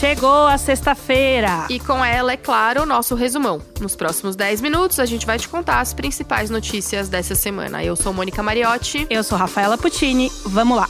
Chegou 0.00 0.46
a 0.46 0.56
sexta-feira! 0.56 1.66
E 1.68 1.78
com 1.78 2.02
ela, 2.02 2.32
é 2.32 2.36
claro, 2.38 2.84
o 2.84 2.86
nosso 2.86 3.14
resumão. 3.14 3.60
Nos 3.82 3.94
próximos 3.94 4.34
10 4.34 4.62
minutos, 4.62 4.98
a 4.98 5.04
gente 5.04 5.26
vai 5.26 5.38
te 5.38 5.46
contar 5.46 5.78
as 5.78 5.92
principais 5.92 6.48
notícias 6.48 7.10
dessa 7.10 7.34
semana. 7.34 7.84
Eu 7.84 7.94
sou 7.94 8.10
Mônica 8.10 8.42
Mariotti. 8.42 9.06
Eu 9.10 9.22
sou 9.22 9.36
Rafaela 9.36 9.76
Puccini. 9.76 10.32
Vamos 10.46 10.78
lá! 10.78 10.88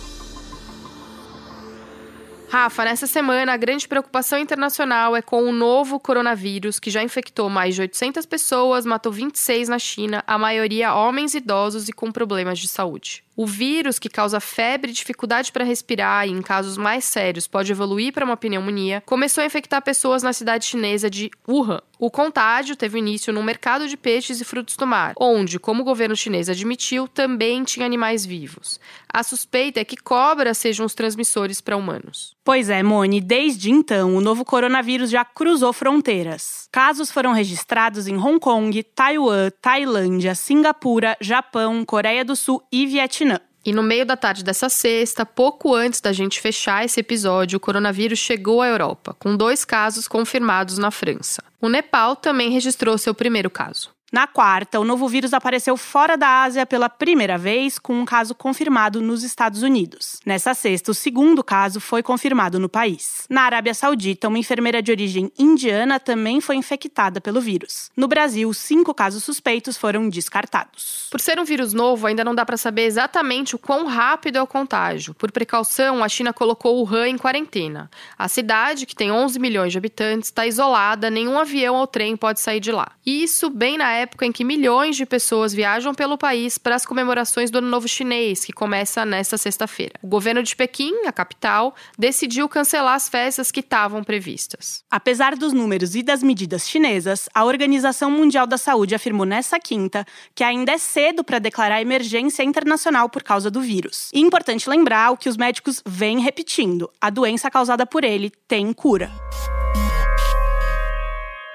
Rafa, 2.50 2.84
nessa 2.84 3.08
semana 3.08 3.52
a 3.52 3.56
grande 3.56 3.88
preocupação 3.88 4.38
internacional 4.38 5.16
é 5.16 5.22
com 5.22 5.42
o 5.42 5.52
novo 5.52 5.98
coronavírus, 5.98 6.78
que 6.78 6.90
já 6.90 7.02
infectou 7.02 7.50
mais 7.50 7.74
de 7.74 7.80
800 7.80 8.26
pessoas, 8.26 8.86
matou 8.86 9.10
26 9.10 9.68
na 9.68 9.78
China, 9.78 10.22
a 10.24 10.38
maioria 10.38 10.94
homens 10.94 11.34
idosos 11.34 11.88
e 11.88 11.92
com 11.92 12.12
problemas 12.12 12.60
de 12.60 12.68
saúde. 12.68 13.24
O 13.40 13.46
vírus, 13.46 13.98
que 13.98 14.10
causa 14.10 14.38
febre 14.38 14.92
dificuldade 14.92 15.50
para 15.50 15.64
respirar 15.64 16.28
e, 16.28 16.30
em 16.30 16.42
casos 16.42 16.76
mais 16.76 17.06
sérios, 17.06 17.46
pode 17.46 17.72
evoluir 17.72 18.12
para 18.12 18.22
uma 18.22 18.36
pneumonia, 18.36 19.02
começou 19.06 19.40
a 19.40 19.46
infectar 19.46 19.80
pessoas 19.80 20.22
na 20.22 20.34
cidade 20.34 20.66
chinesa 20.66 21.08
de 21.08 21.30
Wuhan. 21.48 21.80
O 21.98 22.10
contágio 22.10 22.76
teve 22.76 22.98
início 22.98 23.30
no 23.30 23.42
mercado 23.42 23.86
de 23.86 23.94
peixes 23.94 24.40
e 24.40 24.44
frutos 24.44 24.76
do 24.76 24.86
mar, 24.86 25.12
onde, 25.18 25.58
como 25.58 25.82
o 25.82 25.84
governo 25.84 26.16
chinês 26.16 26.48
admitiu, 26.48 27.06
também 27.06 27.62
tinha 27.62 27.84
animais 27.84 28.24
vivos. 28.24 28.80
A 29.12 29.22
suspeita 29.22 29.80
é 29.80 29.84
que 29.84 29.98
cobras 29.98 30.56
sejam 30.56 30.86
os 30.86 30.94
transmissores 30.94 31.60
para 31.60 31.76
humanos. 31.76 32.34
Pois 32.42 32.70
é, 32.70 32.82
Mone, 32.82 33.20
desde 33.20 33.70
então, 33.70 34.16
o 34.16 34.20
novo 34.20 34.46
coronavírus 34.46 35.10
já 35.10 35.26
cruzou 35.26 35.74
fronteiras. 35.74 36.68
Casos 36.72 37.10
foram 37.10 37.32
registrados 37.32 38.08
em 38.08 38.16
Hong 38.16 38.40
Kong, 38.40 38.82
Taiwan, 38.82 39.50
Tailândia, 39.60 40.34
Singapura, 40.34 41.18
Japão, 41.20 41.84
Coreia 41.84 42.24
do 42.24 42.34
Sul 42.34 42.62
e 42.72 42.86
Vietnã. 42.86 43.29
E 43.64 43.72
no 43.72 43.82
meio 43.82 44.06
da 44.06 44.16
tarde 44.16 44.42
dessa 44.42 44.68
sexta, 44.68 45.26
pouco 45.26 45.74
antes 45.74 46.00
da 46.00 46.12
gente 46.12 46.40
fechar 46.40 46.84
esse 46.84 47.00
episódio, 47.00 47.58
o 47.58 47.60
coronavírus 47.60 48.18
chegou 48.18 48.62
à 48.62 48.68
Europa, 48.68 49.14
com 49.18 49.36
dois 49.36 49.64
casos 49.64 50.08
confirmados 50.08 50.78
na 50.78 50.90
França. 50.90 51.42
O 51.60 51.68
Nepal 51.68 52.16
também 52.16 52.50
registrou 52.50 52.96
seu 52.96 53.14
primeiro 53.14 53.50
caso. 53.50 53.90
Na 54.12 54.26
quarta, 54.26 54.80
o 54.80 54.84
novo 54.84 55.06
vírus 55.06 55.32
apareceu 55.32 55.76
fora 55.76 56.16
da 56.16 56.42
Ásia 56.42 56.66
pela 56.66 56.88
primeira 56.88 57.38
vez, 57.38 57.78
com 57.78 57.94
um 57.94 58.04
caso 58.04 58.34
confirmado 58.34 59.00
nos 59.00 59.22
Estados 59.22 59.62
Unidos. 59.62 60.18
Nessa 60.26 60.52
sexta, 60.52 60.90
o 60.90 60.94
segundo 60.94 61.44
caso 61.44 61.80
foi 61.80 62.02
confirmado 62.02 62.58
no 62.58 62.68
país. 62.68 63.24
Na 63.30 63.42
Arábia 63.42 63.72
Saudita, 63.72 64.26
uma 64.26 64.38
enfermeira 64.38 64.82
de 64.82 64.90
origem 64.90 65.30
indiana 65.38 66.00
também 66.00 66.40
foi 66.40 66.56
infectada 66.56 67.20
pelo 67.20 67.40
vírus. 67.40 67.88
No 67.96 68.08
Brasil, 68.08 68.52
cinco 68.52 68.92
casos 68.92 69.22
suspeitos 69.22 69.76
foram 69.76 70.08
descartados. 70.08 71.06
Por 71.08 71.20
ser 71.20 71.38
um 71.38 71.44
vírus 71.44 71.72
novo, 71.72 72.08
ainda 72.08 72.24
não 72.24 72.34
dá 72.34 72.44
para 72.44 72.56
saber 72.56 72.86
exatamente 72.86 73.54
o 73.54 73.58
quão 73.58 73.86
rápido 73.86 74.38
é 74.38 74.42
o 74.42 74.46
contágio. 74.46 75.14
Por 75.14 75.30
precaução, 75.30 76.02
a 76.02 76.08
China 76.08 76.32
colocou 76.32 76.80
Wuhan 76.80 77.10
em 77.10 77.18
quarentena. 77.18 77.88
A 78.18 78.26
cidade, 78.26 78.86
que 78.86 78.96
tem 78.96 79.12
11 79.12 79.38
milhões 79.38 79.70
de 79.70 79.78
habitantes, 79.78 80.30
está 80.30 80.48
isolada, 80.48 81.08
nenhum 81.08 81.38
avião 81.38 81.76
ou 81.76 81.86
trem 81.86 82.16
pode 82.16 82.40
sair 82.40 82.58
de 82.58 82.72
lá. 82.72 82.90
Isso 83.06 83.48
bem 83.48 83.78
na 83.78 83.99
em 84.22 84.32
que 84.32 84.44
milhões 84.44 84.96
de 84.96 85.06
pessoas 85.06 85.52
viajam 85.52 85.94
pelo 85.94 86.18
país 86.18 86.58
para 86.58 86.74
as 86.74 86.86
comemorações 86.86 87.50
do 87.50 87.58
Ano 87.58 87.68
Novo 87.68 87.88
Chinês, 87.88 88.44
que 88.44 88.52
começa 88.52 89.04
nesta 89.04 89.36
sexta-feira. 89.36 89.94
O 90.02 90.06
governo 90.06 90.42
de 90.42 90.54
Pequim, 90.54 91.06
a 91.06 91.12
capital, 91.12 91.74
decidiu 91.98 92.48
cancelar 92.48 92.94
as 92.94 93.08
festas 93.08 93.50
que 93.50 93.60
estavam 93.60 94.04
previstas. 94.04 94.84
Apesar 94.90 95.36
dos 95.36 95.52
números 95.52 95.94
e 95.94 96.02
das 96.02 96.22
medidas 96.22 96.68
chinesas, 96.68 97.28
a 97.34 97.44
Organização 97.44 98.10
Mundial 98.10 98.46
da 98.46 98.58
Saúde 98.58 98.94
afirmou 98.94 99.26
nesta 99.26 99.58
quinta 99.58 100.04
que 100.34 100.44
ainda 100.44 100.72
é 100.72 100.78
cedo 100.78 101.24
para 101.24 101.38
declarar 101.38 101.80
emergência 101.80 102.42
internacional 102.42 103.08
por 103.08 103.22
causa 103.22 103.50
do 103.50 103.60
vírus. 103.60 104.10
E 104.12 104.20
importante 104.20 104.68
lembrar 104.68 105.10
o 105.10 105.16
que 105.16 105.28
os 105.28 105.36
médicos 105.36 105.82
vêm 105.86 106.20
repetindo: 106.20 106.90
a 107.00 107.10
doença 107.10 107.50
causada 107.50 107.86
por 107.86 108.04
ele 108.04 108.30
tem 108.46 108.72
cura. 108.72 109.10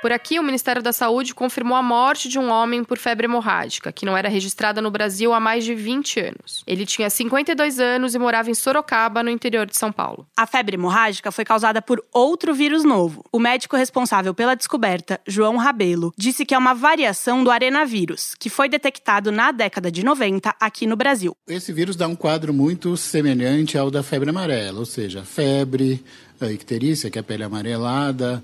Por 0.06 0.12
aqui, 0.12 0.38
o 0.38 0.44
Ministério 0.44 0.84
da 0.84 0.94
Saúde 0.94 1.34
confirmou 1.34 1.76
a 1.76 1.82
morte 1.82 2.30
de 2.30 2.38
um 2.38 2.52
homem 2.52 2.84
por 2.84 3.00
febre 3.00 3.26
hemorrágica, 3.26 3.92
que 3.92 4.06
não 4.06 4.16
era 4.16 4.30
registrada 4.30 4.80
no 4.80 4.92
Brasil 4.92 5.34
há 5.34 5.40
mais 5.40 5.66
de 5.66 5.74
20 5.74 6.20
anos. 6.20 6.64
Ele 6.68 6.86
tinha 6.86 7.10
52 7.10 7.80
anos 7.80 8.14
e 8.14 8.20
morava 8.20 8.52
em 8.52 8.54
Sorocaba, 8.54 9.24
no 9.24 9.32
interior 9.32 9.66
de 9.66 9.76
São 9.76 9.92
Paulo. 9.92 10.28
A 10.38 10.46
febre 10.46 10.76
hemorrágica 10.76 11.32
foi 11.32 11.44
causada 11.44 11.82
por 11.82 12.06
outro 12.14 12.54
vírus 12.54 12.84
novo. 12.84 13.26
O 13.32 13.40
médico 13.40 13.76
responsável 13.76 14.32
pela 14.32 14.54
descoberta, 14.54 15.20
João 15.26 15.58
Rabelo, 15.58 16.14
disse 16.16 16.46
que 16.46 16.54
é 16.54 16.58
uma 16.60 16.76
variação 16.76 17.44
do 17.44 17.50
arenavírus, 17.50 18.36
que 18.40 18.48
foi 18.48 18.70
detectado 18.70 19.32
na 19.32 19.52
década 19.52 19.92
de 19.92 20.06
90 20.06 20.54
aqui 20.60 20.86
no 20.86 20.96
Brasil. 20.96 21.36
Esse 21.48 21.74
vírus 21.74 21.96
dá 21.96 22.08
um 22.08 22.16
quadro 22.16 22.54
muito 22.54 22.96
semelhante 22.96 23.76
ao 23.76 23.90
da 23.90 24.04
febre 24.04 24.30
amarela, 24.30 24.78
ou 24.78 24.86
seja, 24.86 25.24
febre, 25.24 26.06
a 26.40 26.52
icterícia, 26.52 27.10
que 27.10 27.18
é 27.18 27.22
a 27.22 27.24
pele 27.24 27.44
amarelada, 27.44 28.44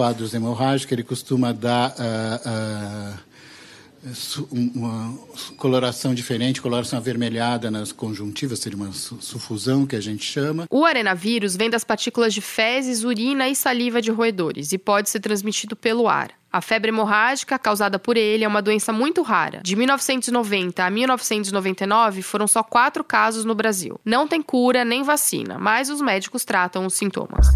quadros 0.00 0.32
hemorrágicos, 0.32 0.92
ele 0.92 1.02
costuma 1.02 1.52
dar 1.52 1.90
uh, 1.90 3.18
uh, 4.38 4.48
uma 4.50 5.14
coloração 5.58 6.14
diferente, 6.14 6.62
coloração 6.62 6.98
avermelhada 6.98 7.70
nas 7.70 7.92
conjuntivas, 7.92 8.60
seria 8.60 8.78
uma 8.78 8.90
sufusão 8.92 9.84
que 9.84 9.94
a 9.94 10.00
gente 10.00 10.24
chama. 10.24 10.66
O 10.70 10.86
arenavírus 10.86 11.54
vem 11.54 11.68
das 11.68 11.84
partículas 11.84 12.32
de 12.32 12.40
fezes, 12.40 13.04
urina 13.04 13.46
e 13.50 13.54
saliva 13.54 14.00
de 14.00 14.10
roedores 14.10 14.72
e 14.72 14.78
pode 14.78 15.10
ser 15.10 15.20
transmitido 15.20 15.76
pelo 15.76 16.08
ar. 16.08 16.30
A 16.50 16.62
febre 16.62 16.88
hemorrágica 16.88 17.58
causada 17.58 17.98
por 17.98 18.16
ele 18.16 18.42
é 18.42 18.48
uma 18.48 18.62
doença 18.62 18.94
muito 18.94 19.20
rara. 19.20 19.60
De 19.62 19.76
1990 19.76 20.82
a 20.82 20.88
1999, 20.88 22.22
foram 22.22 22.48
só 22.48 22.62
quatro 22.62 23.04
casos 23.04 23.44
no 23.44 23.54
Brasil. 23.54 24.00
Não 24.02 24.26
tem 24.26 24.40
cura 24.40 24.82
nem 24.82 25.02
vacina, 25.02 25.58
mas 25.58 25.90
os 25.90 26.00
médicos 26.00 26.42
tratam 26.42 26.86
os 26.86 26.94
sintomas. 26.94 27.48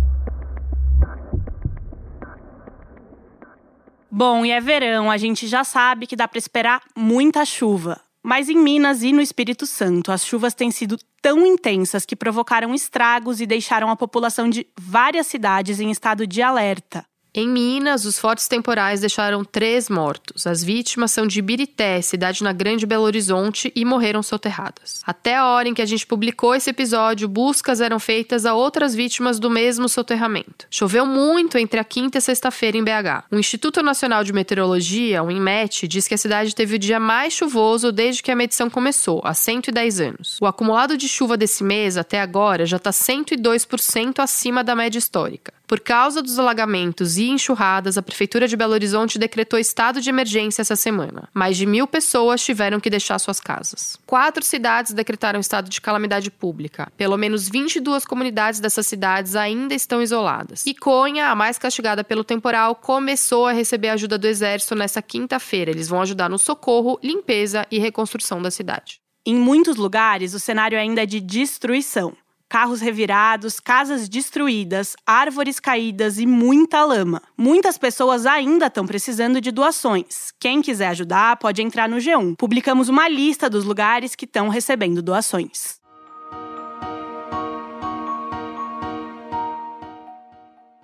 Bom, 4.16 4.46
e 4.46 4.52
é 4.52 4.60
verão, 4.60 5.10
a 5.10 5.16
gente 5.16 5.48
já 5.48 5.64
sabe 5.64 6.06
que 6.06 6.14
dá 6.14 6.28
para 6.28 6.38
esperar 6.38 6.80
muita 6.96 7.44
chuva. 7.44 8.00
Mas 8.22 8.48
em 8.48 8.56
Minas 8.56 9.02
e 9.02 9.12
no 9.12 9.20
Espírito 9.20 9.66
Santo, 9.66 10.12
as 10.12 10.24
chuvas 10.24 10.54
têm 10.54 10.70
sido 10.70 10.96
tão 11.20 11.44
intensas 11.44 12.06
que 12.06 12.14
provocaram 12.14 12.72
estragos 12.72 13.40
e 13.40 13.46
deixaram 13.46 13.90
a 13.90 13.96
população 13.96 14.48
de 14.48 14.68
várias 14.78 15.26
cidades 15.26 15.80
em 15.80 15.90
estado 15.90 16.28
de 16.28 16.40
alerta. 16.40 17.04
Em 17.36 17.48
Minas, 17.48 18.04
os 18.04 18.16
fortes 18.16 18.46
temporais 18.46 19.00
deixaram 19.00 19.44
três 19.44 19.88
mortos. 19.88 20.46
As 20.46 20.62
vítimas 20.62 21.10
são 21.10 21.26
de 21.26 21.40
Ibirité, 21.40 22.00
cidade 22.00 22.44
na 22.44 22.52
Grande 22.52 22.86
Belo 22.86 23.02
Horizonte, 23.02 23.72
e 23.74 23.84
morreram 23.84 24.22
soterradas. 24.22 25.02
Até 25.04 25.34
a 25.34 25.48
hora 25.48 25.68
em 25.68 25.74
que 25.74 25.82
a 25.82 25.86
gente 25.86 26.06
publicou 26.06 26.54
esse 26.54 26.70
episódio, 26.70 27.26
buscas 27.26 27.80
eram 27.80 27.98
feitas 27.98 28.46
a 28.46 28.54
outras 28.54 28.94
vítimas 28.94 29.40
do 29.40 29.50
mesmo 29.50 29.88
soterramento. 29.88 30.68
Choveu 30.70 31.04
muito 31.04 31.58
entre 31.58 31.80
a 31.80 31.84
quinta 31.84 32.18
e 32.18 32.20
sexta-feira 32.20 32.76
em 32.76 32.84
BH. 32.84 33.24
O 33.32 33.36
Instituto 33.36 33.82
Nacional 33.82 34.22
de 34.22 34.32
Meteorologia, 34.32 35.20
o 35.20 35.28
INMET, 35.28 35.88
diz 35.88 36.06
que 36.06 36.14
a 36.14 36.18
cidade 36.18 36.54
teve 36.54 36.76
o 36.76 36.78
dia 36.78 37.00
mais 37.00 37.32
chuvoso 37.32 37.90
desde 37.90 38.22
que 38.22 38.30
a 38.30 38.36
medição 38.36 38.70
começou, 38.70 39.20
há 39.24 39.34
110 39.34 40.00
anos. 40.00 40.38
O 40.40 40.46
acumulado 40.46 40.96
de 40.96 41.08
chuva 41.08 41.36
desse 41.36 41.64
mês, 41.64 41.96
até 41.96 42.20
agora, 42.20 42.64
já 42.64 42.76
está 42.76 42.90
102% 42.90 44.20
acima 44.20 44.62
da 44.62 44.76
média 44.76 45.00
histórica. 45.00 45.52
Por 45.66 45.80
causa 45.80 46.22
dos 46.22 46.38
alagamentos 46.38 47.16
e 47.16 47.30
enxurradas, 47.30 47.96
a 47.96 48.02
Prefeitura 48.02 48.46
de 48.46 48.56
Belo 48.56 48.74
Horizonte 48.74 49.18
decretou 49.18 49.58
estado 49.58 50.00
de 50.00 50.10
emergência 50.10 50.60
essa 50.60 50.76
semana. 50.76 51.28
Mais 51.32 51.56
de 51.56 51.64
mil 51.64 51.86
pessoas 51.86 52.44
tiveram 52.44 52.78
que 52.78 52.90
deixar 52.90 53.18
suas 53.18 53.40
casas. 53.40 53.98
Quatro 54.06 54.44
cidades 54.44 54.92
decretaram 54.92 55.40
estado 55.40 55.70
de 55.70 55.80
calamidade 55.80 56.30
pública. 56.30 56.92
Pelo 56.96 57.16
menos 57.16 57.48
22 57.48 58.04
comunidades 58.04 58.60
dessas 58.60 58.86
cidades 58.86 59.34
ainda 59.34 59.74
estão 59.74 60.02
isoladas. 60.02 60.66
E 60.66 60.74
Conha, 60.74 61.28
a 61.28 61.34
mais 61.34 61.56
castigada 61.56 62.04
pelo 62.04 62.24
temporal, 62.24 62.74
começou 62.74 63.46
a 63.46 63.52
receber 63.52 63.88
ajuda 63.88 64.18
do 64.18 64.26
Exército 64.26 64.74
nesta 64.74 65.00
quinta-feira. 65.00 65.70
Eles 65.70 65.88
vão 65.88 66.02
ajudar 66.02 66.28
no 66.28 66.38
socorro, 66.38 66.98
limpeza 67.02 67.66
e 67.70 67.78
reconstrução 67.78 68.42
da 68.42 68.50
cidade. 68.50 69.00
Em 69.26 69.34
muitos 69.34 69.76
lugares, 69.76 70.34
o 70.34 70.40
cenário 70.40 70.78
ainda 70.78 71.02
é 71.02 71.06
de 71.06 71.18
destruição 71.18 72.14
carros 72.54 72.80
revirados, 72.80 73.58
casas 73.58 74.08
destruídas, 74.08 74.94
árvores 75.04 75.58
caídas 75.58 76.20
e 76.20 76.24
muita 76.24 76.84
lama. 76.84 77.20
Muitas 77.36 77.76
pessoas 77.76 78.26
ainda 78.26 78.66
estão 78.66 78.86
precisando 78.86 79.40
de 79.40 79.50
doações. 79.50 80.32
Quem 80.38 80.62
quiser 80.62 80.86
ajudar 80.86 81.36
pode 81.38 81.60
entrar 81.62 81.88
no 81.88 81.96
G1. 81.96 82.36
Publicamos 82.36 82.88
uma 82.88 83.08
lista 83.08 83.50
dos 83.50 83.64
lugares 83.64 84.14
que 84.14 84.24
estão 84.24 84.48
recebendo 84.48 85.02
doações. 85.02 85.82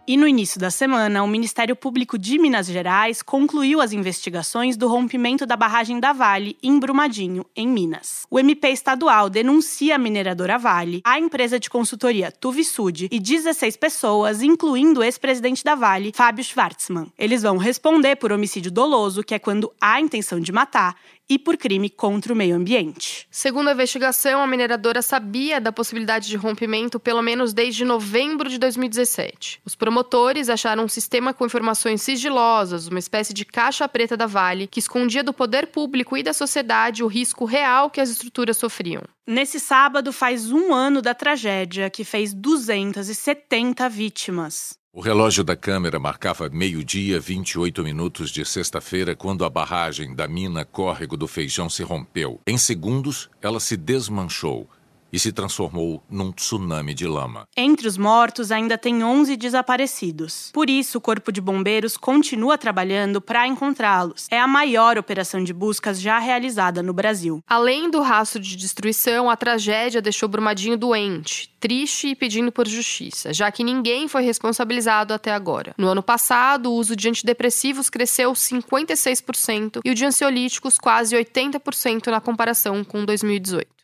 E 0.06 0.16
no 0.16 0.26
início 0.26 0.58
da 0.58 0.70
semana, 0.70 1.22
o 1.22 1.28
Ministério 1.28 1.76
Público 1.76 2.18
de 2.18 2.38
Minas 2.38 2.66
Gerais 2.66 3.22
concluiu 3.22 3.80
as 3.80 3.92
investigações 3.92 4.76
do 4.76 4.88
rompimento 4.88 5.46
da 5.46 5.56
barragem 5.56 6.00
da 6.00 6.12
Vale 6.12 6.56
em 6.62 6.78
Brumadinho, 6.80 7.44
em 7.54 7.68
Minas. 7.68 8.26
O 8.30 8.38
MP 8.38 8.70
estadual 8.70 9.30
denuncia 9.30 9.94
a 9.94 9.98
mineradora 9.98 10.58
Vale, 10.58 11.00
a 11.04 11.18
empresa 11.18 11.60
de 11.60 11.70
consultoria 11.70 12.32
Tuvisud 12.32 13.08
e 13.10 13.20
16 13.20 13.76
pessoas, 13.76 14.42
incluindo 14.42 15.00
o 15.00 15.04
ex-presidente 15.04 15.62
da 15.62 15.74
Vale, 15.74 16.12
Fábio 16.14 16.42
Schwartzman. 16.42 17.12
Eles 17.18 17.42
vão 17.42 17.56
responder 17.56 18.16
por 18.16 18.32
homicídio 18.32 18.70
doloso, 18.70 19.22
que 19.22 19.34
é 19.34 19.38
quando 19.38 19.72
há 19.80 20.00
intenção 20.00 20.40
de 20.40 20.50
matar, 20.50 20.96
e 21.30 21.38
por 21.38 21.56
crime 21.56 21.88
contra 21.88 22.32
o 22.32 22.36
meio 22.36 22.56
ambiente. 22.56 23.28
Segundo 23.30 23.68
a 23.68 23.72
investigação, 23.72 24.42
a 24.42 24.46
mineradora 24.48 25.00
sabia 25.00 25.60
da 25.60 25.70
possibilidade 25.70 26.26
de 26.26 26.36
rompimento 26.36 26.98
pelo 26.98 27.22
menos 27.22 27.52
desde 27.52 27.84
novembro 27.84 28.50
de 28.50 28.58
2017. 28.58 29.60
Os 29.64 29.76
promotores 29.76 30.48
acharam 30.48 30.82
um 30.82 30.88
sistema 30.88 31.32
com 31.32 31.46
informações 31.46 32.02
sigilosas, 32.02 32.88
uma 32.88 32.98
espécie 32.98 33.32
de 33.32 33.44
caixa 33.44 33.88
preta 33.88 34.16
da 34.16 34.26
Vale, 34.26 34.66
que 34.66 34.80
escondia 34.80 35.22
do 35.22 35.32
poder 35.32 35.68
público 35.68 36.16
e 36.16 36.22
da 36.24 36.32
sociedade 36.32 37.04
o 37.04 37.06
risco 37.06 37.44
real 37.44 37.88
que 37.88 38.00
as 38.00 38.10
estruturas 38.10 38.56
sofriam. 38.56 39.02
Nesse 39.24 39.60
sábado 39.60 40.12
faz 40.12 40.50
um 40.50 40.74
ano 40.74 41.00
da 41.00 41.14
tragédia 41.14 41.88
que 41.88 42.02
fez 42.02 42.34
270 42.34 43.88
vítimas. 43.88 44.79
O 44.92 45.00
relógio 45.00 45.44
da 45.44 45.54
câmera 45.54 46.00
marcava 46.00 46.48
meio-dia, 46.48 47.20
28 47.20 47.84
minutos 47.84 48.28
de 48.28 48.44
sexta-feira, 48.44 49.14
quando 49.14 49.44
a 49.44 49.48
barragem 49.48 50.16
da 50.16 50.26
mina 50.26 50.64
Córrego 50.64 51.16
do 51.16 51.28
Feijão 51.28 51.70
se 51.70 51.84
rompeu. 51.84 52.40
Em 52.44 52.58
segundos, 52.58 53.30
ela 53.40 53.60
se 53.60 53.76
desmanchou 53.76 54.68
e 55.12 55.18
se 55.18 55.32
transformou 55.32 56.02
num 56.10 56.32
tsunami 56.32 56.94
de 56.94 57.06
lama. 57.06 57.48
Entre 57.56 57.86
os 57.86 57.96
mortos, 57.96 58.50
ainda 58.50 58.78
tem 58.78 59.02
11 59.02 59.36
desaparecidos. 59.36 60.50
Por 60.52 60.70
isso, 60.70 60.98
o 60.98 61.00
Corpo 61.00 61.32
de 61.32 61.40
Bombeiros 61.40 61.96
continua 61.96 62.56
trabalhando 62.58 63.20
para 63.20 63.46
encontrá-los. 63.46 64.26
É 64.30 64.38
a 64.38 64.46
maior 64.46 64.98
operação 64.98 65.42
de 65.42 65.52
buscas 65.52 66.00
já 66.00 66.18
realizada 66.18 66.82
no 66.82 66.92
Brasil. 66.92 67.42
Além 67.46 67.90
do 67.90 68.00
rastro 68.00 68.40
de 68.40 68.56
destruição, 68.56 69.28
a 69.28 69.36
tragédia 69.36 70.02
deixou 70.02 70.28
Brumadinho 70.28 70.76
doente, 70.76 71.50
triste 71.58 72.08
e 72.08 72.16
pedindo 72.16 72.52
por 72.52 72.66
justiça, 72.66 73.32
já 73.32 73.50
que 73.50 73.64
ninguém 73.64 74.08
foi 74.08 74.22
responsabilizado 74.22 75.12
até 75.12 75.32
agora. 75.32 75.74
No 75.76 75.88
ano 75.88 76.02
passado, 76.02 76.70
o 76.70 76.74
uso 76.74 76.96
de 76.96 77.08
antidepressivos 77.08 77.90
cresceu 77.90 78.32
56% 78.32 79.80
e 79.84 79.90
o 79.90 79.94
de 79.94 80.04
ansiolíticos 80.04 80.78
quase 80.78 81.16
80% 81.16 82.06
na 82.06 82.20
comparação 82.20 82.82
com 82.84 83.04
2018. 83.04 83.80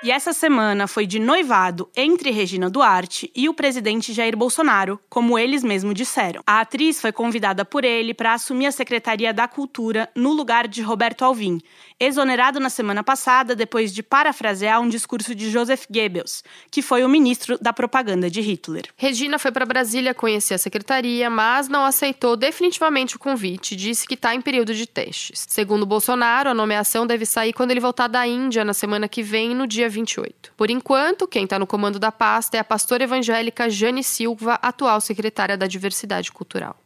E 0.00 0.12
essa 0.12 0.32
semana 0.32 0.86
foi 0.86 1.08
de 1.08 1.18
noivado 1.18 1.90
entre 1.96 2.30
Regina 2.30 2.70
Duarte 2.70 3.32
e 3.34 3.48
o 3.48 3.54
presidente 3.54 4.12
Jair 4.12 4.36
Bolsonaro, 4.36 5.00
como 5.08 5.36
eles 5.36 5.64
mesmos 5.64 5.92
disseram. 5.92 6.40
A 6.46 6.60
atriz 6.60 7.00
foi 7.00 7.10
convidada 7.10 7.64
por 7.64 7.84
ele 7.84 8.14
para 8.14 8.32
assumir 8.32 8.66
a 8.66 8.72
Secretaria 8.72 9.34
da 9.34 9.48
Cultura 9.48 10.08
no 10.14 10.32
lugar 10.32 10.68
de 10.68 10.82
Roberto 10.82 11.24
Alvim, 11.24 11.60
exonerado 12.00 12.60
na 12.60 12.70
semana 12.70 13.02
passada 13.02 13.54
depois 13.54 13.92
de 13.92 14.02
parafrasear 14.02 14.80
um 14.80 14.88
discurso 14.88 15.34
de 15.34 15.50
Joseph 15.50 15.84
Goebbels, 15.90 16.44
que 16.70 16.82
foi 16.82 17.04
o 17.04 17.08
ministro 17.08 17.58
da 17.60 17.72
propaganda 17.72 18.30
de 18.30 18.40
Hitler. 18.40 18.84
Regina 18.96 19.38
foi 19.38 19.50
para 19.50 19.66
Brasília 19.66 20.14
conhecer 20.14 20.54
a 20.54 20.58
secretaria, 20.58 21.28
mas 21.28 21.68
não 21.68 21.84
aceitou 21.84 22.36
definitivamente 22.36 23.16
o 23.16 23.18
convite 23.18 23.72
e 23.72 23.76
disse 23.76 24.06
que 24.06 24.14
está 24.14 24.34
em 24.34 24.40
período 24.40 24.74
de 24.74 24.86
testes. 24.86 25.46
Segundo 25.48 25.84
Bolsonaro, 25.84 26.50
a 26.50 26.54
nomeação 26.54 27.06
deve 27.06 27.26
sair 27.26 27.52
quando 27.52 27.70
ele 27.70 27.80
voltar 27.80 28.08
da 28.08 28.26
Índia 28.26 28.64
na 28.64 28.74
semana 28.74 29.08
que 29.08 29.22
vem, 29.22 29.54
no 29.54 29.66
dia 29.66 29.88
28. 29.88 30.52
Por 30.56 30.70
enquanto, 30.70 31.26
quem 31.26 31.44
está 31.44 31.58
no 31.58 31.66
comando 31.66 31.98
da 31.98 32.12
pasta 32.12 32.56
é 32.56 32.60
a 32.60 32.64
pastora 32.64 33.04
evangélica 33.04 33.68
Jane 33.68 34.04
Silva, 34.04 34.58
atual 34.62 35.00
secretária 35.00 35.56
da 35.56 35.66
Diversidade 35.66 36.30
Cultural. 36.30 36.76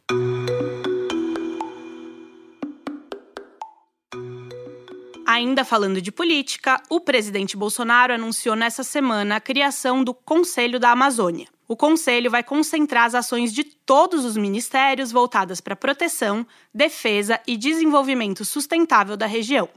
Ainda 5.33 5.65
falando 5.65 5.99
de 5.99 6.11
política, 6.11 6.79
o 6.91 6.99
presidente 6.99 7.57
Bolsonaro 7.57 8.13
anunciou 8.13 8.55
nessa 8.55 8.83
semana 8.83 9.37
a 9.37 9.41
criação 9.41 10.03
do 10.03 10.13
Conselho 10.13 10.79
da 10.79 10.91
Amazônia. 10.91 11.47
O 11.67 11.75
conselho 11.75 12.29
vai 12.29 12.43
concentrar 12.43 13.05
as 13.05 13.15
ações 13.15 13.51
de 13.51 13.63
todos 13.63 14.25
os 14.25 14.37
ministérios 14.37 15.11
voltadas 15.11 15.59
para 15.59 15.75
proteção, 15.75 16.45
defesa 16.71 17.41
e 17.47 17.57
desenvolvimento 17.57 18.45
sustentável 18.45 19.17
da 19.17 19.25
região. 19.25 19.67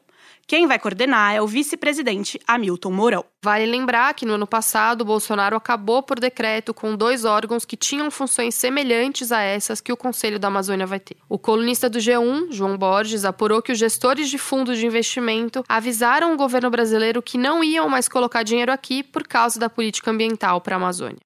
Quem 0.47 0.67
vai 0.67 0.79
coordenar 0.79 1.35
é 1.35 1.43
o 1.43 1.47
vice-presidente 1.47 2.41
Hamilton 2.47 2.93
Mourão. 2.93 3.25
Vale 3.43 3.67
lembrar 3.67 4.15
que 4.15 4.25
no 4.25 4.35
ano 4.35 4.47
passado, 4.47 5.05
Bolsonaro 5.05 5.57
acabou 5.57 6.03
por 6.03 6.21
decreto 6.21 6.73
com 6.73 6.97
dois 6.97 7.25
órgãos 7.25 7.65
que 7.65 7.77
tinham 7.77 8.11
funções 8.11 8.55
semelhantes 8.55 9.33
a 9.33 9.41
essas 9.41 9.81
que 9.81 9.93
o 9.93 9.97
Conselho 9.97 10.39
da 10.39 10.49
Amazônia 10.49 10.87
vai 10.87 11.01
ter. 11.01 11.17
O 11.29 11.39
colunista 11.39 11.91
do 11.91 11.99
G1, 11.99 12.53
João 12.53 12.79
Borges, 12.79 13.25
apurou 13.25 13.61
que 13.61 13.73
os 13.73 13.79
gestores 13.79 14.31
de 14.31 14.39
fundos 14.39 14.79
de 14.79 14.87
investimento 14.87 15.65
avisaram 15.69 16.33
o 16.33 16.37
governo 16.37 16.71
brasileiro 16.71 17.23
que 17.23 17.37
não 17.37 17.65
iam 17.65 17.89
mais 17.89 18.09
colocar 18.09 18.43
dinheiro 18.43 18.73
aqui 18.73 19.03
por 19.03 19.27
causa 19.27 19.59
da 19.59 19.69
política 19.69 20.11
ambiental 20.11 20.61
para 20.61 20.77
a 20.77 20.79
Amazônia. 20.79 21.26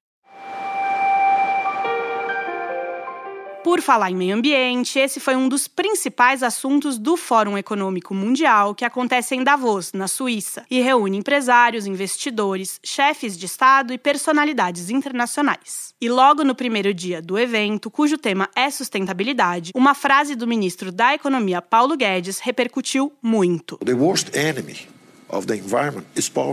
Por 3.63 3.79
falar 3.79 4.09
em 4.09 4.15
meio 4.15 4.35
ambiente, 4.35 4.97
esse 4.97 5.19
foi 5.19 5.35
um 5.35 5.47
dos 5.47 5.67
principais 5.67 6.41
assuntos 6.41 6.97
do 6.97 7.15
Fórum 7.15 7.55
Econômico 7.55 8.11
Mundial 8.11 8.73
que 8.73 8.83
acontece 8.83 9.35
em 9.35 9.43
Davos, 9.43 9.93
na 9.93 10.07
Suíça, 10.07 10.65
e 10.69 10.81
reúne 10.81 11.17
empresários, 11.17 11.85
investidores, 11.85 12.79
chefes 12.83 13.37
de 13.37 13.45
Estado 13.45 13.93
e 13.93 13.99
personalidades 13.99 14.89
internacionais. 14.89 15.93
E 16.01 16.09
logo 16.09 16.43
no 16.43 16.55
primeiro 16.55 16.91
dia 16.91 17.21
do 17.21 17.37
evento, 17.37 17.91
cujo 17.91 18.17
tema 18.17 18.49
é 18.55 18.67
sustentabilidade, 18.71 19.71
uma 19.75 19.93
frase 19.93 20.35
do 20.35 20.47
ministro 20.47 20.91
da 20.91 21.13
Economia, 21.13 21.61
Paulo 21.61 21.95
Guedes, 21.95 22.39
repercutiu 22.39 23.13
muito. 23.21 23.77
The 23.77 23.93
worst 23.93 24.35
enemy 24.35 24.89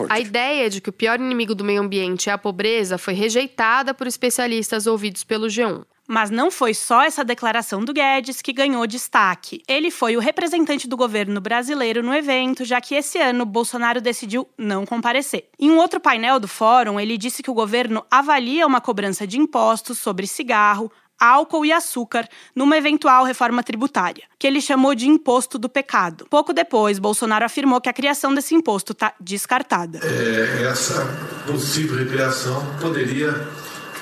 a 0.09 0.21
ideia 0.21 0.71
de 0.71 0.81
que 0.81 0.89
o 0.89 0.93
pior 0.93 1.19
inimigo 1.19 1.53
do 1.53 1.65
meio 1.65 1.83
ambiente 1.83 2.31
é 2.31 2.33
a 2.33 2.39
pobreza 2.39 2.97
foi 2.97 3.13
rejeitada 3.13 3.93
por 3.93 4.07
especialistas 4.07 4.87
ouvidos 4.87 5.25
pelo 5.25 5.49
G1. 5.49 5.85
Mas 6.11 6.31
não 6.31 6.51
foi 6.51 6.73
só 6.73 7.03
essa 7.03 7.23
declaração 7.23 7.85
do 7.85 7.93
Guedes 7.93 8.41
que 8.41 8.51
ganhou 8.51 8.87
destaque. 8.87 9.63
Ele 9.69 9.91
foi 9.91 10.17
o 10.17 10.21
representante 10.21 10.89
do 10.89 10.97
governo 10.97 11.39
brasileiro 11.39 12.03
no 12.03 12.15
evento, 12.15 12.65
já 12.65 12.81
que 12.81 12.95
esse 12.95 13.19
ano 13.19 13.45
Bolsonaro 13.45 14.01
decidiu 14.01 14.49
não 14.57 14.87
comparecer. 14.87 15.51
Em 15.61 15.71
um 15.71 15.77
outro 15.77 16.01
painel 16.01 16.41
do 16.41 16.49
fórum, 16.49 16.99
ele 16.99 17.19
disse 17.19 17.43
que 17.43 17.51
o 17.51 17.55
governo 17.55 18.03
avalia 18.11 18.67
uma 18.67 18.81
cobrança 18.81 19.27
de 19.27 19.39
impostos 19.39 19.99
sobre 19.99 20.27
cigarro, 20.27 20.91
álcool 21.19 21.67
e 21.67 21.73
açúcar 21.73 22.29
numa 22.55 22.77
eventual 22.77 23.25
reforma 23.25 23.63
tributária, 23.63 24.25
que 24.39 24.47
ele 24.47 24.61
chamou 24.61 24.95
de 24.95 25.09
imposto 25.09 25.59
do 25.59 25.69
pecado. 25.69 26.27
Pouco 26.31 26.53
depois, 26.53 26.99
Bolsonaro 26.99 27.45
afirmou 27.45 27.81
que 27.81 27.89
a 27.89 27.93
criação 27.93 28.33
desse 28.33 28.55
imposto 28.55 28.93
está 28.93 29.13
descartada. 29.21 30.01
É, 30.03 30.65
essa 30.65 31.05
possível 31.47 31.99
recriação 31.99 32.65
poderia 32.81 33.47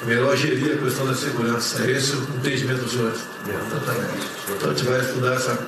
melhor 0.05 0.37
gerir 0.37 0.75
a 0.75 0.79
questão 0.79 1.07
da 1.07 1.15
segurança. 1.15 1.83
É 1.85 1.91
esse 1.93 2.17
o 2.17 2.23
entendimento 2.37 2.83
dos 2.83 2.93
senhores? 2.93 3.21
Então, 4.49 4.71
a 4.71 4.75
gente 4.75 4.85
vai 4.87 5.01
estudar 5.01 5.35
essa 5.35 5.59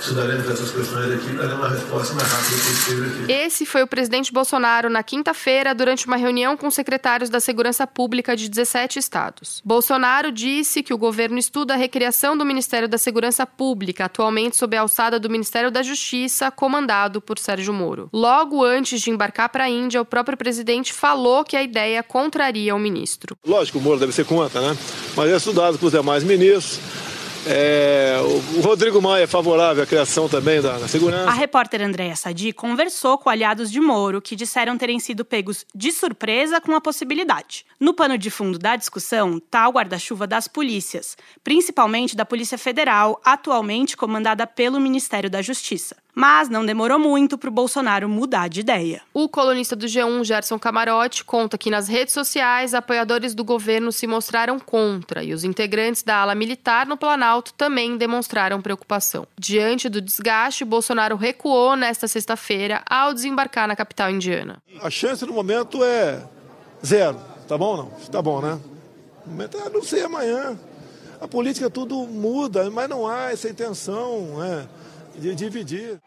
estudaremos 0.00 0.48
essas 0.48 0.70
questões 0.70 1.12
aqui 1.12 1.30
e 1.30 1.34
daremos 1.34 1.58
uma 1.58 1.68
resposta 1.68 2.14
mais 2.14 2.32
rápida 2.32 2.56
possível 2.56 3.04
aqui. 3.06 3.32
Esse 3.32 3.66
foi 3.66 3.82
o 3.82 3.86
presidente 3.86 4.32
Bolsonaro 4.32 4.88
na 4.88 5.02
quinta-feira, 5.02 5.74
durante 5.74 6.06
uma 6.06 6.16
reunião 6.16 6.56
com 6.56 6.70
secretários 6.70 7.28
da 7.28 7.38
Segurança 7.38 7.86
Pública 7.86 8.34
de 8.34 8.48
17 8.48 8.98
estados. 8.98 9.60
Bolsonaro 9.64 10.32
disse 10.32 10.82
que 10.82 10.94
o 10.94 10.98
governo 10.98 11.38
estuda 11.38 11.74
a 11.74 11.76
recriação 11.76 12.36
do 12.36 12.44
Ministério 12.44 12.88
da 12.88 12.96
Segurança 12.96 13.46
Pública, 13.46 14.06
atualmente 14.06 14.56
sob 14.56 14.76
a 14.76 14.80
alçada 14.80 15.20
do 15.20 15.28
Ministério 15.28 15.70
da 15.70 15.82
Justiça, 15.82 16.50
comandado 16.50 17.20
por 17.20 17.38
Sérgio 17.38 17.72
Moro. 17.72 18.08
Logo 18.12 18.64
antes 18.64 19.00
de 19.00 19.10
embarcar 19.10 19.50
para 19.50 19.64
a 19.64 19.68
Índia, 19.68 20.00
o 20.00 20.04
próprio 20.04 20.36
presidente 20.36 20.92
falou 20.92 21.44
que 21.44 21.56
a 21.56 21.62
ideia 21.62 22.02
contraria 22.02 22.74
o 22.74 22.78
ministro. 22.78 23.36
Lógico, 23.46 23.78
o 23.78 23.80
Moro 23.80 24.00
deve 24.00 24.12
ser 24.12 24.24
contra, 24.24 24.60
né? 24.60 24.76
Mas 25.14 25.30
é 25.30 25.36
estudado 25.36 25.78
com 25.78 25.86
os 25.86 25.92
demais 25.92 26.24
ministros 26.24 26.80
é, 27.46 28.16
o 28.56 28.60
Rodrigo 28.60 29.00
Maia 29.00 29.24
é 29.24 29.26
favorável 29.26 29.82
à 29.82 29.86
criação 29.86 30.28
também 30.28 30.60
da, 30.60 30.78
da 30.78 30.88
segurança. 30.88 31.28
A 31.28 31.32
repórter 31.32 31.82
Andréa 31.82 32.14
Sadi 32.14 32.52
conversou 32.52 33.16
com 33.18 33.30
aliados 33.30 33.70
de 33.70 33.80
Moro 33.80 34.20
que 34.20 34.36
disseram 34.36 34.76
terem 34.76 34.98
sido 34.98 35.24
pegos 35.24 35.64
de 35.74 35.90
surpresa 35.92 36.60
com 36.60 36.74
a 36.74 36.80
possibilidade. 36.80 37.64
No 37.78 37.94
pano 37.94 38.18
de 38.18 38.30
fundo 38.30 38.58
da 38.58 38.76
discussão 38.76 39.38
está 39.38 39.68
o 39.68 39.72
guarda-chuva 39.72 40.26
das 40.26 40.46
polícias, 40.46 41.16
principalmente 41.42 42.16
da 42.16 42.24
Polícia 42.24 42.58
Federal, 42.58 43.20
atualmente 43.24 43.96
comandada 43.96 44.46
pelo 44.46 44.80
Ministério 44.80 45.30
da 45.30 45.40
Justiça. 45.40 45.96
Mas 46.14 46.48
não 46.48 46.64
demorou 46.64 46.98
muito 46.98 47.38
para 47.38 47.48
o 47.48 47.52
Bolsonaro 47.52 48.08
mudar 48.08 48.48
de 48.48 48.60
ideia. 48.60 49.02
O 49.14 49.28
colunista 49.28 49.76
do 49.76 49.86
G1, 49.86 50.24
Gerson 50.24 50.58
Camarote, 50.58 51.24
conta 51.24 51.56
que 51.56 51.70
nas 51.70 51.88
redes 51.88 52.12
sociais 52.14 52.74
apoiadores 52.74 53.34
do 53.34 53.44
governo 53.44 53.92
se 53.92 54.06
mostraram 54.06 54.58
contra 54.58 55.22
e 55.22 55.32
os 55.32 55.44
integrantes 55.44 56.02
da 56.02 56.16
ala 56.16 56.34
militar 56.34 56.86
no 56.86 56.96
Planalto 56.96 57.52
também 57.54 57.96
demonstraram 57.96 58.60
preocupação. 58.60 59.26
Diante 59.38 59.88
do 59.88 60.00
desgaste, 60.00 60.64
Bolsonaro 60.64 61.16
recuou 61.16 61.76
nesta 61.76 62.08
sexta-feira 62.08 62.82
ao 62.88 63.14
desembarcar 63.14 63.68
na 63.68 63.76
capital 63.76 64.10
indiana. 64.10 64.62
A 64.82 64.90
chance 64.90 65.24
no 65.24 65.32
momento 65.32 65.82
é 65.84 66.22
zero. 66.84 67.18
Tá 67.46 67.58
bom 67.58 67.66
ou 67.66 67.76
não? 67.76 67.86
Tá 68.10 68.22
bom, 68.22 68.40
né? 68.40 68.58
O 69.26 69.30
momento 69.30 69.58
é 69.58 69.68
não 69.68 69.82
sei 69.82 70.02
amanhã. 70.02 70.58
A 71.20 71.28
política 71.28 71.68
tudo 71.68 72.06
muda, 72.06 72.70
mas 72.70 72.88
não 72.88 73.06
há 73.06 73.32
essa 73.32 73.48
intenção, 73.48 74.38
né? 74.38 74.66
De 75.16 75.34
dividir. 75.34 76.00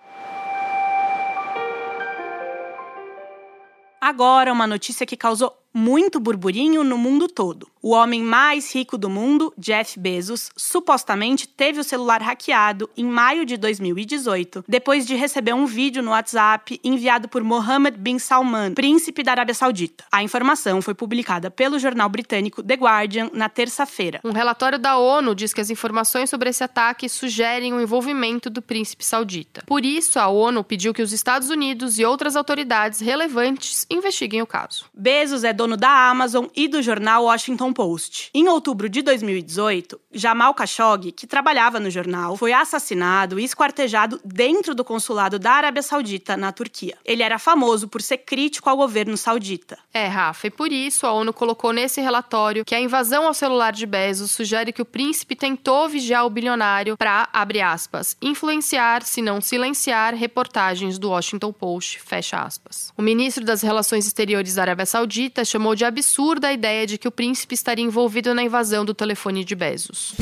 Agora, 4.02 4.52
uma 4.52 4.68
notícia 4.68 5.06
que 5.06 5.16
causou 5.16 5.63
muito 5.74 6.20
burburinho 6.20 6.84
no 6.84 6.98
mundo 6.98 7.28
todo. 7.28 7.68
O 7.82 7.90
homem 7.90 8.24
mais 8.24 8.74
rico 8.74 8.98
do 8.98 9.10
mundo, 9.10 9.54
Jeff 9.58 10.00
Bezos, 10.00 10.52
supostamente 10.56 11.46
teve 11.46 11.82
o 11.82 11.84
celular 11.84 12.22
hackeado 12.22 12.90
em 12.96 13.04
maio 13.04 13.46
de 13.46 13.58
2018, 13.58 14.64
depois 14.66 15.06
de 15.06 15.16
receber 15.16 15.54
um 15.54 15.66
vídeo 15.66 16.02
no 16.02 16.12
WhatsApp 16.12 16.80
enviado 16.82 17.28
por 17.28 17.44
Mohammed 17.44 17.98
bin 17.98 18.20
Salman, 18.20 18.74
príncipe 18.74 19.22
da 19.22 19.32
Arábia 19.32 19.54
Saudita. 19.54 20.06
A 20.10 20.24
informação 20.24 20.82
foi 20.82 20.94
publicada 20.94 21.52
pelo 21.52 21.78
jornal 21.78 22.08
britânico 22.08 22.64
The 22.64 22.76
Guardian 22.76 23.30
na 23.34 23.50
terça-feira. 23.50 24.22
Um 24.24 24.32
relatório 24.32 24.80
da 24.80 24.98
ONU 24.98 25.36
diz 25.36 25.54
que 25.54 25.60
as 25.60 25.70
informações 25.70 26.30
sobre 26.30 26.50
esse 26.52 26.64
ataque 26.64 27.10
sugerem 27.10 27.74
o 27.74 27.82
envolvimento 27.82 28.50
do 28.50 28.62
príncipe 28.62 29.04
saudita. 29.04 29.62
Por 29.66 29.84
isso, 29.84 30.20
a 30.20 30.30
ONU 30.30 30.64
pediu 30.64 30.94
que 30.94 31.02
os 31.02 31.12
Estados 31.12 31.50
Unidos 31.50 32.00
e 32.00 32.06
outras 32.06 32.38
autoridades 32.38 33.02
relevantes 33.02 33.86
investiguem 33.90 34.42
o 34.42 34.48
caso. 34.48 34.86
Bezos 34.94 35.44
é 35.44 35.52
dono 35.64 35.78
da 35.78 36.10
Amazon 36.10 36.48
e 36.54 36.68
do 36.68 36.82
jornal 36.82 37.24
Washington 37.24 37.72
Post. 37.72 38.30
Em 38.34 38.50
outubro 38.50 38.90
de 38.90 39.02
2018, 39.02 39.98
Jamal 40.12 40.54
Khashoggi, 40.54 41.14
que 41.14 41.26
trabalhava 41.26 41.80
no 41.80 41.90
jornal, 41.90 42.36
foi 42.36 42.52
assassinado 42.52 43.40
e 43.40 43.46
esquartejado 43.46 44.20
dentro 44.26 44.76
do 44.76 44.84
consulado 44.84 45.40
da 45.40 45.54
Arábia 45.54 45.82
Saudita, 45.82 46.36
na 46.36 46.52
Turquia. 46.52 46.98
Ele 47.06 47.24
era 47.24 47.40
famoso 47.40 47.88
por 47.88 48.02
ser 48.02 48.18
crítico 48.18 48.70
ao 48.70 48.76
governo 48.76 49.16
saudita. 49.16 49.80
É, 49.94 50.08
Rafa, 50.08 50.48
e 50.48 50.52
por 50.52 50.70
isso 50.70 51.08
a 51.08 51.14
ONU 51.14 51.32
colocou 51.32 51.72
nesse 51.72 52.02
relatório 52.02 52.66
que 52.66 52.76
a 52.76 52.82
invasão 52.82 53.26
ao 53.26 53.34
celular 53.34 53.72
de 53.72 53.86
Bezos 53.86 54.32
sugere 54.32 54.74
que 54.74 54.82
o 54.82 54.86
príncipe 54.86 55.34
tentou 55.34 55.88
vigiar 55.88 56.26
o 56.26 56.30
bilionário 56.30 56.98
para, 56.98 57.30
abre 57.32 57.62
aspas, 57.62 58.18
influenciar, 58.22 59.04
se 59.04 59.22
não 59.22 59.40
silenciar, 59.40 60.14
reportagens 60.14 61.00
do 61.00 61.12
Washington 61.12 61.54
Post, 61.54 62.02
fecha 62.02 62.42
aspas. 62.42 62.92
O 62.98 63.02
ministro 63.02 63.46
das 63.46 63.62
Relações 63.62 64.06
Exteriores 64.06 64.56
da 64.56 64.64
Arábia 64.64 64.86
Saudita 64.86 65.46
chamou 65.54 65.76
de 65.76 65.86
absurda 65.86 66.48
a 66.48 66.54
ideia 66.54 66.88
de 66.88 66.98
que 66.98 67.08
o 67.08 67.12
príncipe 67.12 67.54
estaria 67.54 67.86
envolvido 67.86 68.34
na 68.34 68.42
invasão 68.42 68.84
do 68.84 68.92
telefone 68.92 69.46
de 69.46 69.54
Bezos. 69.54 70.16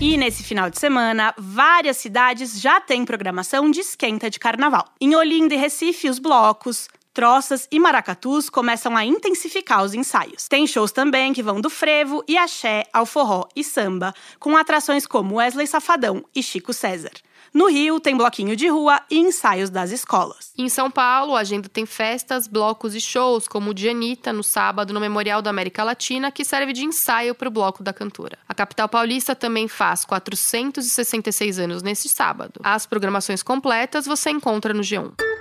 E 0.00 0.16
nesse 0.16 0.44
final 0.44 0.70
de 0.70 0.78
semana, 0.78 1.34
várias 1.36 1.96
cidades 1.96 2.60
já 2.60 2.80
têm 2.80 3.04
programação 3.04 3.68
de 3.68 3.80
esquenta 3.80 4.30
de 4.30 4.38
carnaval. 4.38 4.84
Em 5.00 5.16
Olinda 5.16 5.54
e 5.54 5.56
Recife, 5.56 6.08
os 6.08 6.20
blocos, 6.20 6.88
troças 7.14 7.68
e 7.70 7.78
maracatus 7.78 8.50
começam 8.50 8.96
a 8.96 9.04
intensificar 9.04 9.84
os 9.84 9.94
ensaios. 9.94 10.48
Tem 10.48 10.66
shows 10.66 10.90
também 10.90 11.32
que 11.32 11.42
vão 11.42 11.60
do 11.60 11.70
frevo 11.70 12.24
e 12.26 12.36
axé 12.36 12.84
ao 12.92 13.06
forró 13.06 13.46
e 13.54 13.62
samba, 13.62 14.12
com 14.40 14.56
atrações 14.56 15.06
como 15.06 15.36
Wesley 15.36 15.68
Safadão 15.68 16.24
e 16.34 16.42
Chico 16.42 16.72
César. 16.72 17.12
No 17.54 17.68
Rio, 17.68 18.00
tem 18.00 18.16
bloquinho 18.16 18.56
de 18.56 18.66
rua 18.66 19.00
e 19.08 19.16
ensaios 19.16 19.70
das 19.70 19.92
escolas. 19.92 20.52
Em 20.58 20.68
São 20.68 20.90
Paulo, 20.90 21.36
a 21.36 21.40
agenda 21.40 21.68
tem 21.68 21.86
festas, 21.86 22.48
blocos 22.48 22.96
e 22.96 23.00
shows, 23.00 23.46
como 23.46 23.70
o 23.70 23.74
de 23.74 23.88
Anitta, 23.88 24.32
no 24.32 24.42
sábado, 24.42 24.92
no 24.92 24.98
Memorial 24.98 25.40
da 25.40 25.50
América 25.50 25.84
Latina, 25.84 26.32
que 26.32 26.44
serve 26.44 26.72
de 26.72 26.84
ensaio 26.84 27.32
para 27.32 27.46
o 27.46 27.52
bloco 27.52 27.80
da 27.80 27.92
cantora. 27.92 28.36
A 28.48 28.54
capital 28.54 28.88
paulista 28.88 29.36
também 29.36 29.68
faz 29.68 30.04
466 30.04 31.60
anos 31.60 31.80
neste 31.80 32.08
sábado. 32.08 32.60
As 32.64 32.86
programações 32.86 33.40
completas 33.40 34.04
você 34.04 34.30
encontra 34.30 34.74
no 34.74 34.80
G1. 34.80 35.33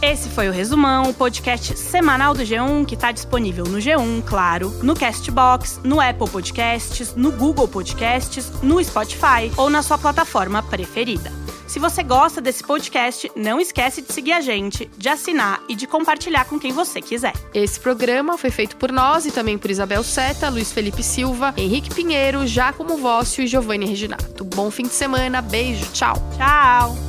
Esse 0.00 0.28
foi 0.28 0.48
o 0.48 0.52
Resumão, 0.52 1.10
o 1.10 1.14
podcast 1.14 1.76
semanal 1.76 2.32
do 2.32 2.44
G1 2.44 2.86
que 2.86 2.94
está 2.94 3.10
disponível 3.10 3.64
no 3.64 3.78
G1, 3.78 4.22
claro, 4.24 4.70
no 4.80 4.94
Castbox, 4.94 5.80
no 5.82 6.00
Apple 6.00 6.30
Podcasts, 6.30 7.16
no 7.16 7.32
Google 7.32 7.66
Podcasts, 7.66 8.52
no 8.62 8.82
Spotify 8.82 9.50
ou 9.56 9.68
na 9.68 9.82
sua 9.82 9.98
plataforma 9.98 10.62
preferida. 10.62 11.32
Se 11.66 11.80
você 11.80 12.02
gosta 12.02 12.40
desse 12.40 12.62
podcast, 12.62 13.30
não 13.34 13.60
esquece 13.60 14.00
de 14.00 14.12
seguir 14.12 14.32
a 14.32 14.40
gente, 14.40 14.88
de 14.96 15.08
assinar 15.08 15.60
e 15.68 15.74
de 15.74 15.86
compartilhar 15.86 16.44
com 16.44 16.58
quem 16.58 16.72
você 16.72 17.02
quiser. 17.02 17.34
Esse 17.52 17.78
programa 17.78 18.38
foi 18.38 18.50
feito 18.50 18.76
por 18.76 18.92
nós 18.92 19.26
e 19.26 19.32
também 19.32 19.58
por 19.58 19.70
Isabel 19.70 20.02
Seta, 20.04 20.48
Luiz 20.48 20.72
Felipe 20.72 21.02
Silva, 21.02 21.52
Henrique 21.56 21.92
Pinheiro, 21.92 22.46
Jacomo 22.46 22.96
Vócio 22.96 23.42
e 23.42 23.48
Giovanni 23.48 23.84
Reginato. 23.84 24.44
Bom 24.44 24.70
fim 24.70 24.84
de 24.84 24.94
semana, 24.94 25.42
beijo, 25.42 25.84
tchau. 25.92 26.14
Tchau. 26.36 27.07